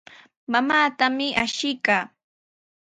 Mamaatami 0.51 1.27
ashiykaa. 1.43 2.03